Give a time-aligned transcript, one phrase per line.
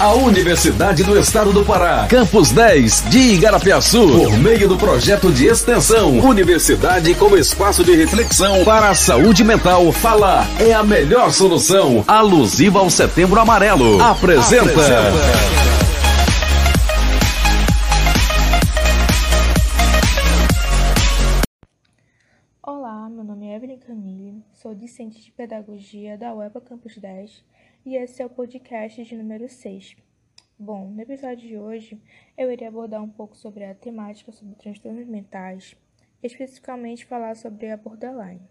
[0.00, 5.46] A Universidade do Estado do Pará, Campus 10 de Igarapiaçu, por meio do projeto de
[5.46, 12.04] extensão Universidade como espaço de reflexão para a saúde mental, fala é a melhor solução.
[12.06, 14.00] Alusiva ao Setembro Amarelo.
[14.00, 14.70] Apresenta.
[14.70, 15.68] Apresenta.
[22.62, 27.42] Olá, meu nome é Evelyn Camille, sou discente de Pedagogia da UEPA Campus 10
[27.88, 29.96] e esse é o podcast de número 6.
[30.58, 31.98] Bom, no episódio de hoje
[32.36, 35.74] eu irei abordar um pouco sobre a temática sobre transtornos mentais,
[36.22, 38.46] especificamente falar sobre a borderline.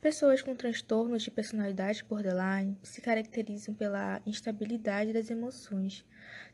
[0.00, 6.04] Pessoas com transtornos de personalidade borderline se caracterizam pela instabilidade das emoções,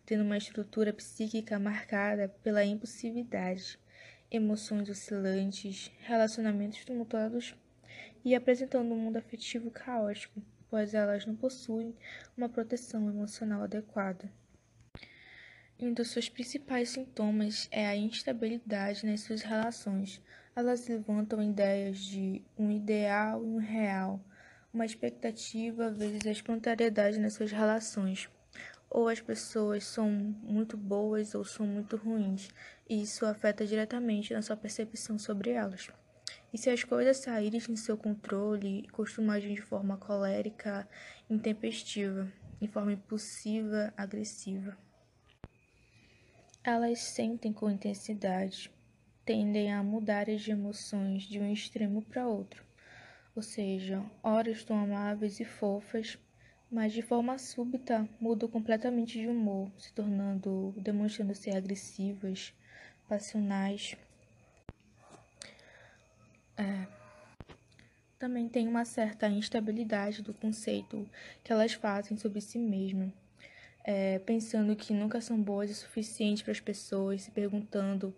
[0.04, 3.78] tendo uma estrutura psíquica marcada pela impulsividade,
[4.30, 7.56] emoções oscilantes, relacionamentos tumultuados
[8.22, 10.42] e apresentando um mundo afetivo caótico,
[10.74, 11.94] pois elas não possuem
[12.36, 14.28] uma proteção emocional adequada.
[15.78, 20.20] Um dos seus principais sintomas é a instabilidade nas suas relações.
[20.56, 24.20] Elas levantam ideias de um ideal e um real,
[24.72, 28.28] uma expectativa vezes a espontaneidade nas suas relações.
[28.90, 32.48] Ou as pessoas são muito boas ou são muito ruins,
[32.88, 35.88] e isso afeta diretamente na sua percepção sobre elas.
[36.54, 40.88] E se as coisas saírem de seu controle, costumam agir de forma colérica,
[41.28, 44.78] intempestiva, em forma impulsiva, agressiva.
[46.62, 48.70] Elas sentem com intensidade,
[49.24, 52.64] tendem a mudar de emoções de um extremo para outro,
[53.34, 56.16] ou seja, horas estão amáveis e fofas,
[56.70, 62.54] mas de forma súbita mudam completamente de humor, se tornando, demonstrando ser agressivas,
[63.08, 63.96] passionais,
[66.56, 66.86] é,
[68.18, 71.08] também tem uma certa instabilidade do conceito
[71.42, 73.10] que elas fazem sobre si mesmas,
[73.84, 78.14] é, pensando que nunca são boas o suficiente para as pessoas, se perguntando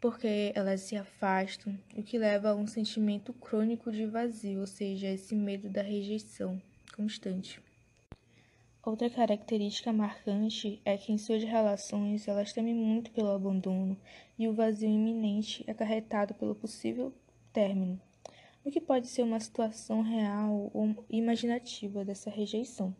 [0.00, 4.66] por que elas se afastam, o que leva a um sentimento crônico de vazio, ou
[4.66, 6.60] seja, esse medo da rejeição
[6.96, 7.60] constante.
[8.82, 13.96] Outra característica marcante é que em suas relações elas temem muito pelo abandono
[14.38, 17.12] e o vazio iminente acarretado pelo possível
[17.58, 18.00] término,
[18.64, 22.94] o que pode ser uma situação real ou imaginativa dessa rejeição.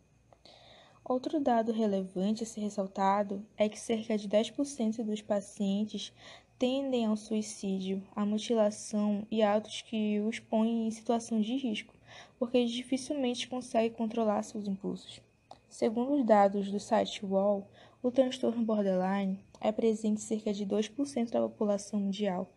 [1.01, 6.11] Outro dado relevante a ser ressaltado é que cerca de 10% dos pacientes
[6.57, 11.93] tendem ao suicídio, à mutilação e atos que os põem em situação de risco,
[12.37, 15.21] porque dificilmente conseguem controlar seus impulsos.
[15.69, 17.65] Segundo os dados do site Wall,
[18.03, 22.51] o transtorno borderline é presente em cerca de 2% da população mundial,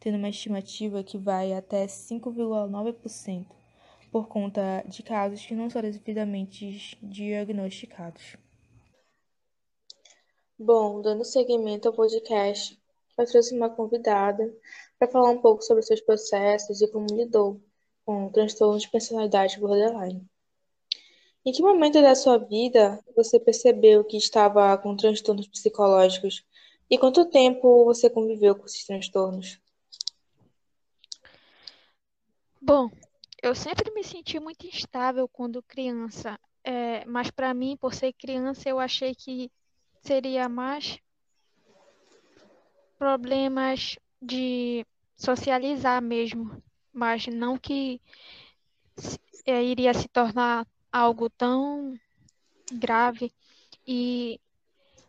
[0.00, 3.46] tendo uma estimativa que vai até 5,9%,
[4.10, 8.36] por conta de casos que não são devidamente diagnosticados.
[10.58, 12.78] Bom, dando seguimento ao podcast,
[13.16, 14.52] eu trouxe uma convidada
[14.98, 17.60] para falar um pouco sobre seus processos e como lidou
[18.04, 20.26] com o transtorno de personalidade borderline.
[21.44, 26.44] Em que momento da sua vida você percebeu que estava com transtornos psicológicos
[26.90, 29.60] e quanto tempo você conviveu com esses transtornos?
[32.60, 32.90] Bom,
[33.40, 38.68] eu sempre me senti muito instável quando criança, é, mas para mim, por ser criança,
[38.68, 39.50] eu achei que
[40.02, 40.98] seria mais
[42.98, 44.84] problemas de
[45.16, 46.60] socializar mesmo,
[46.92, 48.00] mas não que
[49.46, 51.96] é, iria se tornar algo tão
[52.72, 53.32] grave.
[53.86, 54.40] E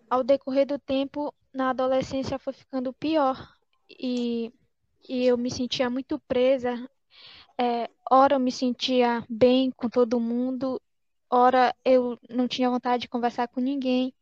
[0.08, 3.56] ao decorrer do tempo, na adolescência foi ficando pior.
[3.90, 4.54] E,
[5.08, 6.88] e eu me sentia muito presa
[7.60, 10.82] é, ora eu me sentia bem com todo mundo,
[11.30, 14.14] ora eu não tinha vontade de conversar com ninguém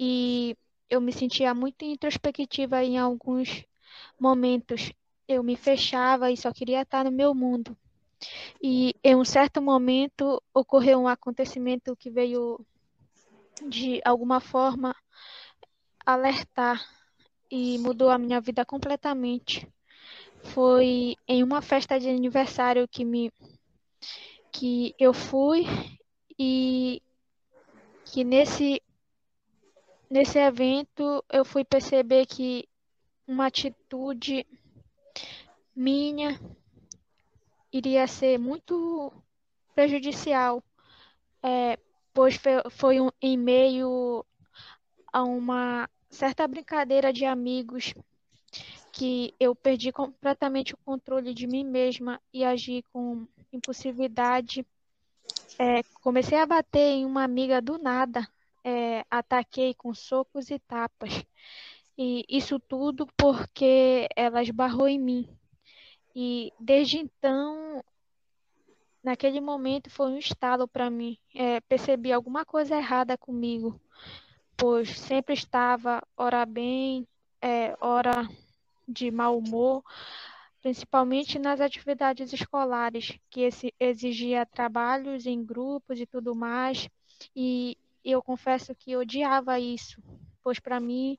[0.00, 0.56] e
[0.90, 3.64] eu me sentia muito introspectiva em alguns
[4.18, 4.92] momentos.
[5.28, 7.76] Eu me fechava e só queria estar no meu mundo.
[8.60, 12.66] E em um certo momento ocorreu um acontecimento que veio
[13.68, 14.92] de alguma forma
[16.04, 16.84] alertar
[17.48, 19.68] e mudou a minha vida completamente
[20.42, 23.32] foi em uma festa de aniversário que me
[24.52, 25.64] que eu fui
[26.38, 27.00] e
[28.04, 28.82] que nesse
[30.10, 32.68] nesse evento eu fui perceber que
[33.26, 34.46] uma atitude
[35.74, 36.38] minha
[37.72, 39.10] iria ser muito
[39.74, 40.62] prejudicial,
[41.42, 41.78] é,
[42.12, 42.38] pois
[42.70, 44.24] foi um, em meio
[45.10, 47.94] a uma certa brincadeira de amigos
[48.92, 54.64] que eu perdi completamente o controle de mim mesma e agi com impulsividade
[55.58, 58.26] é, comecei a bater em uma amiga do nada,
[58.64, 61.24] é, ataquei com socos e tapas.
[61.96, 65.28] E isso tudo porque ela esbarrou em mim.
[66.14, 67.82] E desde então,
[69.02, 71.18] naquele momento foi um estalo para mim.
[71.34, 73.80] É, percebi alguma coisa errada comigo,
[74.56, 77.06] pois sempre estava ora bem,
[77.40, 78.28] é, ora
[78.86, 79.82] de mau humor,
[80.60, 83.48] principalmente nas atividades escolares, que
[83.78, 86.88] exigia trabalhos em grupos e tudo mais.
[87.34, 90.02] E eu confesso que odiava isso,
[90.42, 91.18] pois para mim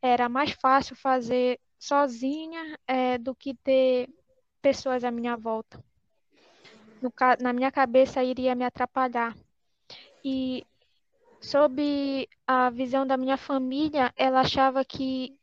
[0.00, 4.08] era mais fácil fazer sozinha é, do que ter
[4.60, 5.82] pessoas à minha volta.
[7.00, 9.36] No, na minha cabeça iria me atrapalhar.
[10.24, 10.64] E
[11.40, 15.36] sob a visão da minha família, ela achava que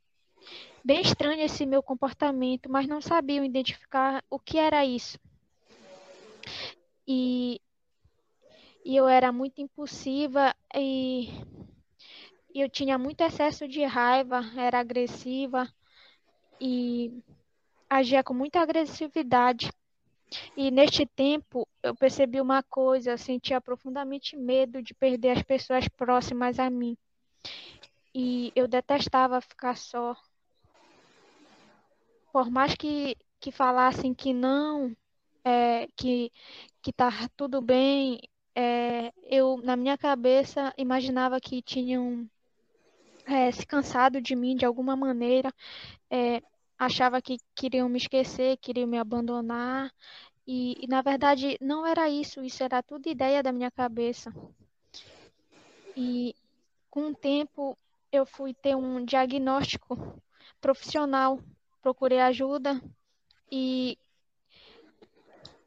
[0.89, 5.19] bem estranho esse meu comportamento, mas não sabiam identificar o que era isso.
[7.07, 7.61] E,
[8.83, 11.29] e eu era muito impulsiva e
[12.55, 15.71] eu tinha muito excesso de raiva, era agressiva
[16.59, 17.21] e
[17.87, 19.71] agia com muita agressividade.
[20.57, 25.87] E neste tempo eu percebi uma coisa, eu sentia profundamente medo de perder as pessoas
[25.87, 26.97] próximas a mim.
[28.11, 30.17] E eu detestava ficar só.
[32.31, 34.95] Por mais que, que falassem que não,
[35.43, 36.31] é, que,
[36.81, 38.19] que tá tudo bem,
[38.55, 42.29] é, eu na minha cabeça imaginava que tinham
[43.25, 45.53] é, se cansado de mim de alguma maneira,
[46.09, 46.41] é,
[46.77, 49.91] achava que queriam me esquecer, queriam me abandonar,
[50.47, 54.33] e, e, na verdade não era isso, isso era tudo ideia da minha cabeça.
[55.95, 56.35] E
[56.89, 57.77] com o tempo
[58.11, 60.19] eu fui ter um diagnóstico
[60.59, 61.39] profissional,
[61.81, 62.81] procurei ajuda
[63.51, 63.97] e,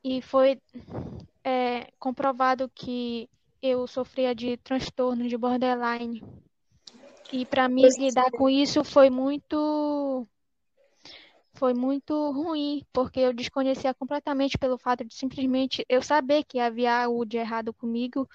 [0.02, 0.60] e foi
[1.44, 3.28] é, comprovado que
[3.60, 6.22] eu sofria de transtorno de borderline.
[7.32, 10.26] E para mim lidar com isso foi muito
[11.54, 17.04] foi muito ruim, porque eu desconhecia completamente pelo fato de simplesmente eu saber que havia
[17.04, 18.28] algo de errado comigo,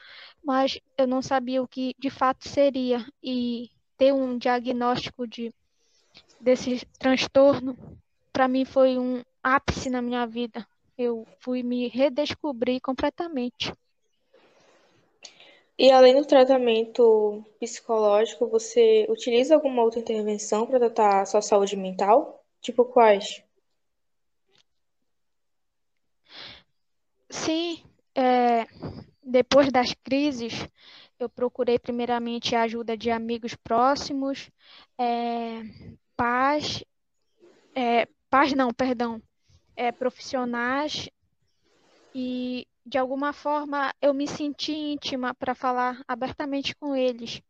[0.43, 5.53] mas eu não sabia o que de fato seria e ter um diagnóstico de
[6.39, 7.77] desse transtorno
[8.31, 10.67] para mim foi um ápice na minha vida.
[10.97, 13.73] Eu fui me redescobrir completamente.
[15.79, 21.75] E além do tratamento psicológico, você utiliza alguma outra intervenção para tratar a sua saúde
[21.75, 22.43] mental?
[22.61, 23.43] Tipo quais?
[27.29, 27.83] Sim,
[28.15, 28.65] é,
[29.21, 30.53] depois das crises,
[31.19, 34.49] eu procurei primeiramente a ajuda de amigos próximos,
[34.97, 35.61] é,
[36.17, 36.83] pais,
[37.73, 39.21] é, pais não, perdão,
[39.75, 41.09] é, profissionais
[42.13, 47.41] e de alguma forma eu me senti íntima para falar abertamente com eles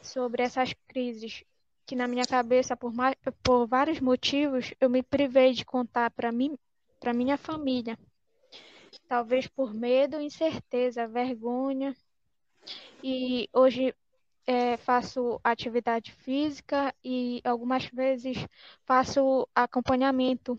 [0.00, 1.44] sobre essas crises
[1.86, 6.32] que na minha cabeça por, mais, por vários motivos eu me privei de contar para
[6.32, 6.56] mim
[6.98, 7.98] para minha família.
[9.08, 11.96] Talvez por medo incerteza vergonha.
[13.02, 13.92] E hoje
[14.46, 18.36] é, faço atividade física e algumas vezes
[18.84, 20.58] faço acompanhamento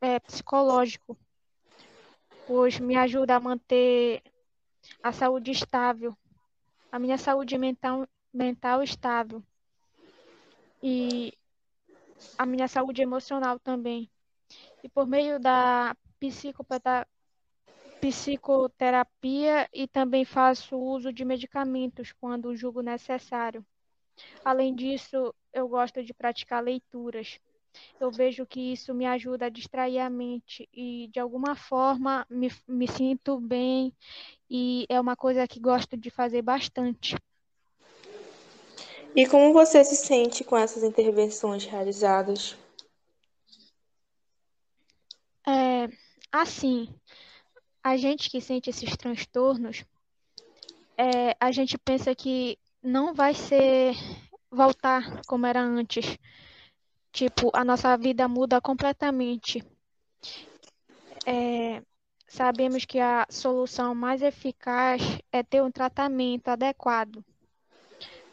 [0.00, 1.16] é, psicológico
[2.46, 4.22] pois me ajuda a manter
[5.02, 6.16] a saúde estável,
[6.92, 9.42] a minha saúde mental, mental estável
[10.82, 11.32] e
[12.36, 14.10] a minha saúde emocional também.
[14.82, 15.96] E por meio da
[18.06, 23.64] psicoterapia e também faço uso de medicamentos quando julgo necessário.
[24.44, 27.38] Além disso, eu gosto de praticar leituras
[28.00, 32.50] eu vejo que isso me ajuda a distrair a mente e, de alguma forma, me,
[32.68, 33.92] me sinto bem
[34.48, 37.16] e é uma coisa que gosto de fazer bastante.
[39.14, 42.56] E como você se sente com essas intervenções realizadas?
[45.46, 45.88] É,
[46.32, 46.88] assim,
[47.84, 49.84] a gente que sente esses transtornos,
[50.96, 53.94] é, a gente pensa que não vai ser
[54.50, 56.18] voltar como era antes.
[57.12, 59.62] Tipo, a nossa vida muda completamente.
[61.26, 61.82] É,
[62.26, 67.22] sabemos que a solução mais eficaz é ter um tratamento adequado,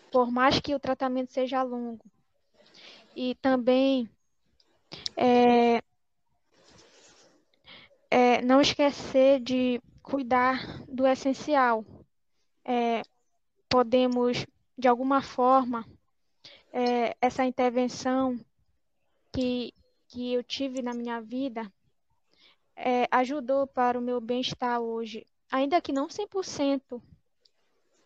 [0.10, 2.06] por mais que o tratamento seja longo.
[3.14, 4.10] E também
[5.18, 5.82] é,
[8.12, 11.86] é, não esquecer de cuidar do essencial.
[12.66, 13.02] É,
[13.70, 14.46] podemos,
[14.78, 15.88] de alguma forma,
[16.74, 18.38] é, essa intervenção
[19.32, 19.74] que,
[20.10, 21.72] que eu tive na minha vida
[22.76, 25.26] é, ajudou para o meu bem-estar hoje.
[25.50, 27.02] ainda que não 100%,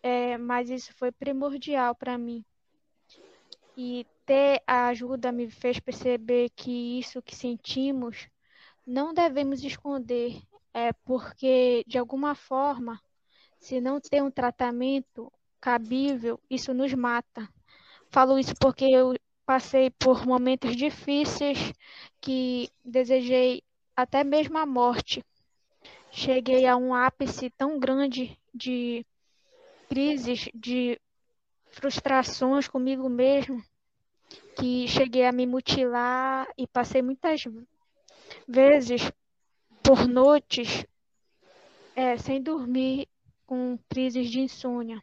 [0.04, 2.46] é, mas isso foi primordial para mim.
[3.78, 8.28] E ter a ajuda me fez perceber que isso que sentimos
[8.86, 10.42] não devemos esconder,
[10.74, 13.02] é porque de alguma forma,
[13.58, 17.50] se não ter um tratamento cabível, isso nos mata.
[18.10, 19.16] Falo isso porque eu
[19.46, 21.74] passei por momentos difíceis
[22.22, 23.64] que desejei
[23.96, 25.24] até mesmo a morte.
[26.12, 29.06] Cheguei a um ápice tão grande de
[29.90, 31.00] crises, de
[31.68, 33.64] frustrações comigo mesmo,
[34.58, 37.44] que cheguei a me mutilar e passei muitas
[38.48, 39.12] vezes
[39.84, 40.86] por noites
[41.96, 43.08] é, sem dormir
[43.46, 45.02] com crises de insônia.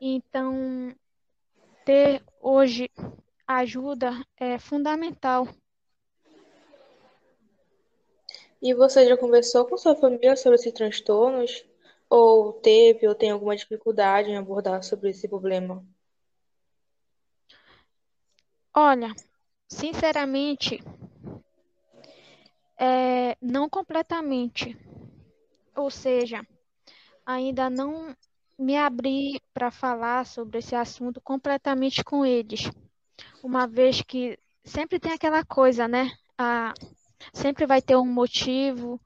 [0.00, 0.94] Então,
[1.84, 2.90] ter hoje
[3.46, 5.48] ajuda é fundamental.
[8.62, 11.64] E você já conversou com sua família sobre esses transtornos?
[12.08, 15.84] Ou teve ou tem alguma dificuldade em abordar sobre esse problema?
[18.74, 19.12] Olha,
[19.68, 20.82] sinceramente,
[22.80, 24.74] é, não completamente.
[25.76, 26.44] Ou seja,
[27.26, 28.16] ainda não
[28.58, 32.70] me abri para falar sobre esse assunto completamente com eles,
[33.42, 36.10] uma vez que sempre tem aquela coisa, né?
[36.36, 36.72] A,
[37.32, 39.00] sempre vai ter um motivo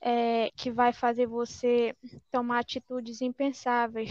[0.00, 1.94] é, que vai fazer você
[2.30, 4.10] tomar atitudes impensáveis,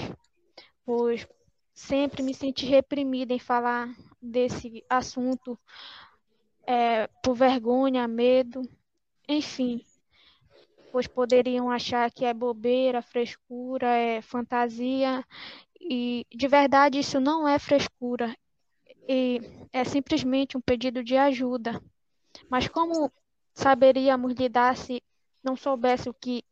[0.85, 1.27] pois
[1.73, 5.59] sempre me senti reprimida em falar desse assunto
[6.65, 8.61] é, por vergonha, medo,
[9.27, 9.83] enfim,
[10.91, 15.25] pois poderiam achar que é bobeira, frescura, é fantasia,
[15.79, 18.35] e de verdade isso não é frescura,
[19.07, 21.81] e é simplesmente um pedido de ajuda.
[22.49, 23.11] Mas como
[23.53, 25.01] saberíamos lidar se
[25.43, 26.43] não soubesse o que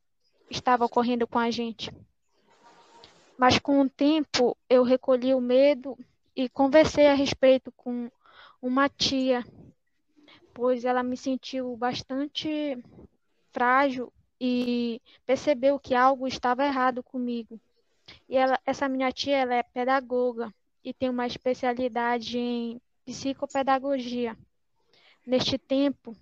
[0.50, 1.92] estava ocorrendo com a gente?
[3.38, 5.98] Mas com o tempo eu recolhi o medo
[6.36, 8.12] e conversei a respeito com
[8.62, 9.44] uma tia,
[10.54, 12.78] pois ela me sentiu bastante
[13.52, 17.60] frágil e percebeu que algo estava errado comigo.
[18.28, 20.54] E ela, essa minha tia, ela é pedagoga
[20.84, 24.38] e tem uma especialidade em psicopedagogia.
[25.26, 26.16] Neste tempo,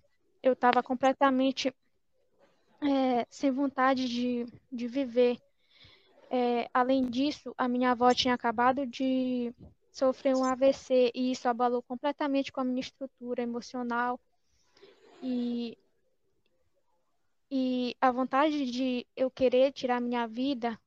[0.43, 1.73] eu estava completamente
[2.81, 5.37] é, sem vontade de, de viver.
[6.29, 9.53] É, além disso, a minha avó tinha acabado de
[9.99, 14.19] sofrer um AVC e isso abalou completamente com a minha estrutura emocional.
[15.21, 15.77] E
[17.51, 20.79] e a vontade de eu querer tirar minha vida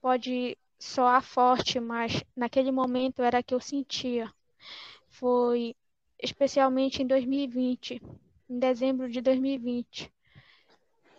[0.00, 4.32] pode soar forte, mas naquele momento era que eu sentia.
[5.08, 5.74] Foi
[6.18, 8.00] especialmente em 2020,
[8.48, 10.10] em dezembro de 2020.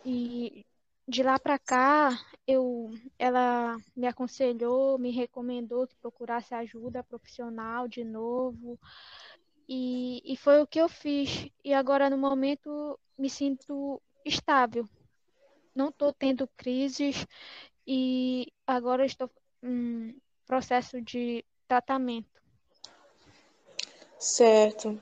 [0.06, 0.66] E
[1.08, 2.18] de lá para cá,
[2.48, 8.80] eu, ela me aconselhou, me recomendou que procurasse ajuda profissional de novo.
[9.68, 11.48] E, e foi o que eu fiz.
[11.64, 14.88] E agora, no momento, me sinto estável.
[15.74, 17.26] Não estou tendo crises
[17.88, 19.30] e agora estou
[19.64, 20.16] em
[20.46, 22.42] processo de tratamento.
[24.20, 25.00] Certo.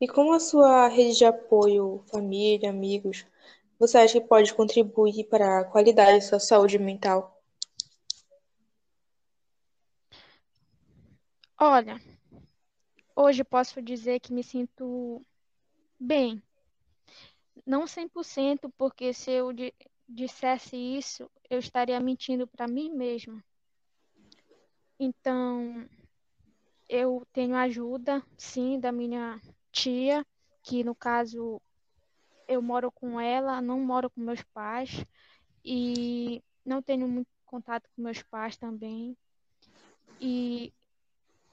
[0.00, 3.24] E como a sua rede de apoio, família, amigos,
[3.78, 7.42] você acha que pode contribuir para a qualidade da sua saúde mental?
[11.58, 12.00] Olha,
[13.14, 15.24] hoje posso dizer que me sinto
[15.98, 16.42] bem,
[17.66, 19.48] não 100%, porque se eu
[20.08, 23.42] dissesse isso, eu estaria mentindo para mim mesma.
[24.98, 25.88] Então,
[26.88, 29.40] eu tenho ajuda, sim, da minha
[29.72, 30.24] tia,
[30.62, 31.60] que no caso
[32.48, 35.04] eu moro com ela, não moro com meus pais
[35.64, 39.16] e não tenho muito contato com meus pais também.
[40.20, 40.72] E,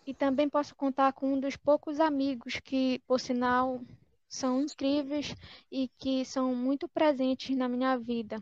[0.06, 3.82] e também posso contar com um dos poucos amigos que, por sinal,
[4.28, 5.36] são incríveis
[5.72, 8.42] e que são muito presentes na minha vida.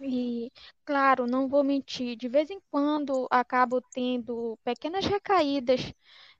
[0.00, 0.50] E,
[0.84, 5.92] claro, não vou mentir, de vez em quando acabo tendo pequenas recaídas,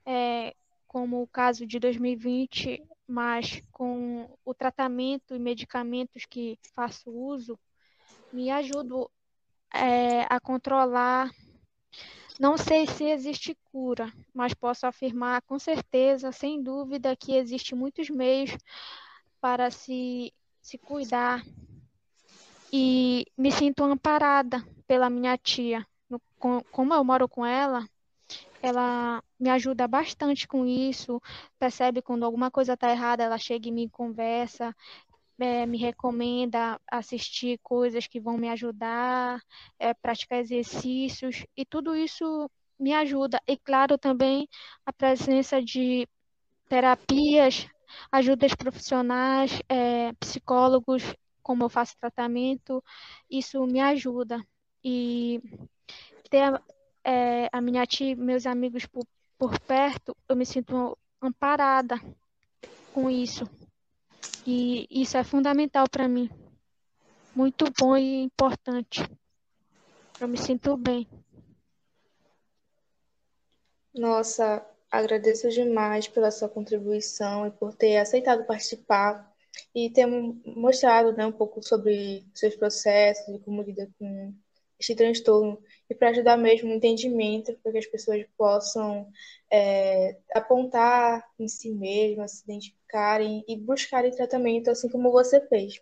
[0.04, 0.54] é,
[0.88, 7.58] como o caso de 2020, mas com o tratamento e medicamentos que faço uso,
[8.32, 9.10] me ajudo
[9.72, 11.30] é, a controlar
[12.40, 18.08] não sei se existe cura, mas posso afirmar com certeza, sem dúvida, que existem muitos
[18.10, 18.56] meios
[19.40, 21.44] para se, se cuidar.
[22.72, 25.86] E me sinto amparada pela minha tia.
[26.08, 27.86] No, com, como eu moro com ela,
[28.62, 31.20] ela me ajuda bastante com isso,
[31.58, 34.74] percebe quando alguma coisa está errada, ela chega e me conversa.
[35.40, 39.40] é, me recomenda assistir coisas que vão me ajudar,
[39.78, 43.40] é, praticar exercícios, e tudo isso me ajuda.
[43.46, 44.48] E, claro, também
[44.86, 46.08] a presença de
[46.68, 47.68] terapias,
[48.10, 51.02] ajudas profissionais, é, psicólogos,
[51.42, 52.82] como eu faço tratamento,
[53.30, 54.44] isso me ajuda.
[54.84, 55.40] E
[56.30, 56.60] ter
[57.04, 59.06] é, a minha tia, meus amigos por,
[59.38, 61.96] por perto, eu me sinto amparada
[62.92, 63.48] com isso.
[64.46, 66.30] E isso é fundamental para mim.
[67.34, 69.08] Muito bom e importante.
[70.20, 71.08] Eu me sinto bem.
[73.94, 79.30] Nossa, agradeço demais pela sua contribuição e por ter aceitado participar
[79.74, 84.34] e ter mostrado né, um pouco sobre seus processos e como lida com
[84.82, 89.06] este transtorno e para ajudar mesmo no entendimento, para que as pessoas possam
[89.50, 95.80] é, apontar em si mesmas, se identificarem e buscarem tratamento, assim como você fez.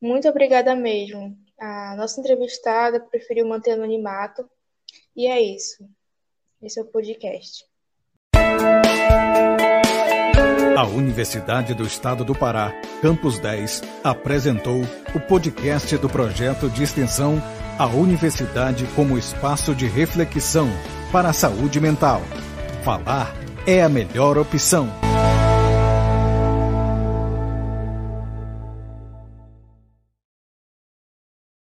[0.00, 1.36] Muito obrigada mesmo.
[1.58, 4.48] A nossa entrevistada preferiu manter anonimato
[5.14, 5.88] e é isso.
[6.60, 7.64] Esse é o podcast.
[10.76, 14.82] A Universidade do Estado do Pará, Campus 10, apresentou
[15.14, 17.40] o podcast do projeto de extensão
[17.78, 20.66] A Universidade como Espaço de Reflexão
[21.12, 22.22] para a Saúde Mental.
[22.82, 23.34] Falar
[23.66, 24.88] é a melhor opção.